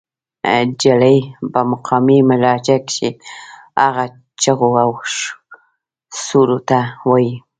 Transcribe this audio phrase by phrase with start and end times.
[0.81, 1.17] جلۍ
[1.53, 3.09] پۀ مقامي لهجه کښې
[3.83, 4.05] هغه
[4.41, 4.91] چغو او
[6.25, 7.31] سُورو ته وائي